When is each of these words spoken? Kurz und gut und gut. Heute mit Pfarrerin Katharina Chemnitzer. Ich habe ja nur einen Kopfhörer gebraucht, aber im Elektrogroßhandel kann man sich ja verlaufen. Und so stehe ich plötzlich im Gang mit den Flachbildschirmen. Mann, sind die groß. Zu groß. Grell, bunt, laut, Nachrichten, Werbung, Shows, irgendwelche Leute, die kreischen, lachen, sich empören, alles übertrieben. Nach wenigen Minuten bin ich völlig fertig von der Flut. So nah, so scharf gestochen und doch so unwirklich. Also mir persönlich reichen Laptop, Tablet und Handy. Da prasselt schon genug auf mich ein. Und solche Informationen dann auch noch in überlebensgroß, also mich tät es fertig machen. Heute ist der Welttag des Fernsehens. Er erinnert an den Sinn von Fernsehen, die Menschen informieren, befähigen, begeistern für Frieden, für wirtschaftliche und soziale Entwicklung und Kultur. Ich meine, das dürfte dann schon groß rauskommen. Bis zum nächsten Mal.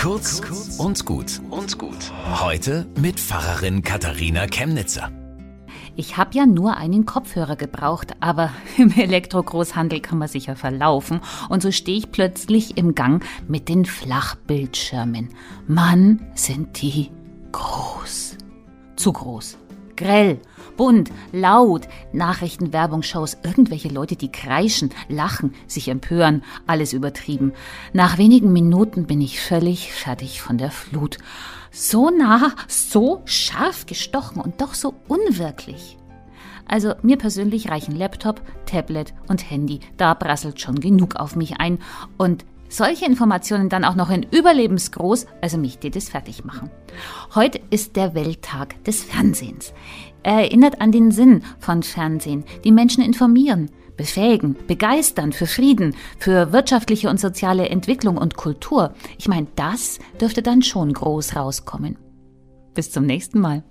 Kurz 0.00 0.40
und 0.78 1.04
gut 1.04 1.42
und 1.50 1.76
gut. 1.76 2.10
Heute 2.40 2.86
mit 2.98 3.20
Pfarrerin 3.20 3.82
Katharina 3.82 4.46
Chemnitzer. 4.46 5.12
Ich 5.94 6.16
habe 6.16 6.30
ja 6.32 6.46
nur 6.46 6.78
einen 6.78 7.04
Kopfhörer 7.04 7.54
gebraucht, 7.54 8.14
aber 8.18 8.50
im 8.78 8.92
Elektrogroßhandel 8.92 10.00
kann 10.00 10.16
man 10.16 10.28
sich 10.28 10.46
ja 10.46 10.54
verlaufen. 10.54 11.20
Und 11.50 11.62
so 11.62 11.70
stehe 11.70 11.98
ich 11.98 12.10
plötzlich 12.10 12.78
im 12.78 12.94
Gang 12.94 13.22
mit 13.46 13.68
den 13.68 13.84
Flachbildschirmen. 13.84 15.28
Mann, 15.66 16.24
sind 16.34 16.80
die 16.80 17.10
groß. 17.52 18.38
Zu 18.96 19.12
groß. 19.12 19.58
Grell, 20.00 20.40
bunt, 20.78 21.10
laut, 21.30 21.86
Nachrichten, 22.14 22.72
Werbung, 22.72 23.02
Shows, 23.02 23.36
irgendwelche 23.44 23.88
Leute, 23.88 24.16
die 24.16 24.32
kreischen, 24.32 24.88
lachen, 25.10 25.54
sich 25.66 25.88
empören, 25.88 26.42
alles 26.66 26.94
übertrieben. 26.94 27.52
Nach 27.92 28.16
wenigen 28.16 28.50
Minuten 28.50 29.04
bin 29.04 29.20
ich 29.20 29.42
völlig 29.42 29.92
fertig 29.92 30.40
von 30.40 30.56
der 30.56 30.70
Flut. 30.70 31.18
So 31.70 32.08
nah, 32.08 32.54
so 32.66 33.20
scharf 33.26 33.84
gestochen 33.84 34.40
und 34.40 34.62
doch 34.62 34.72
so 34.72 34.94
unwirklich. 35.06 35.98
Also 36.66 36.94
mir 37.02 37.18
persönlich 37.18 37.68
reichen 37.68 37.94
Laptop, 37.94 38.40
Tablet 38.64 39.12
und 39.28 39.50
Handy. 39.50 39.80
Da 39.98 40.14
prasselt 40.14 40.62
schon 40.62 40.80
genug 40.80 41.16
auf 41.16 41.36
mich 41.36 41.60
ein. 41.60 41.78
Und 42.16 42.46
solche 42.70 43.04
Informationen 43.04 43.68
dann 43.68 43.84
auch 43.84 43.96
noch 43.96 44.08
in 44.08 44.22
überlebensgroß, 44.22 45.26
also 45.42 45.58
mich 45.58 45.78
tät 45.78 45.96
es 45.96 46.08
fertig 46.08 46.44
machen. 46.44 46.70
Heute 47.34 47.60
ist 47.68 47.96
der 47.96 48.14
Welttag 48.14 48.82
des 48.84 49.04
Fernsehens. 49.04 49.74
Er 50.22 50.40
erinnert 50.40 50.80
an 50.80 50.92
den 50.92 51.10
Sinn 51.10 51.42
von 51.58 51.82
Fernsehen, 51.82 52.44
die 52.64 52.72
Menschen 52.72 53.02
informieren, 53.02 53.70
befähigen, 53.96 54.56
begeistern 54.66 55.32
für 55.32 55.46
Frieden, 55.46 55.94
für 56.18 56.52
wirtschaftliche 56.52 57.10
und 57.10 57.20
soziale 57.20 57.68
Entwicklung 57.68 58.16
und 58.16 58.36
Kultur. 58.36 58.94
Ich 59.18 59.28
meine, 59.28 59.48
das 59.56 59.98
dürfte 60.20 60.42
dann 60.42 60.62
schon 60.62 60.92
groß 60.92 61.36
rauskommen. 61.36 61.98
Bis 62.74 62.90
zum 62.90 63.04
nächsten 63.04 63.40
Mal. 63.40 63.62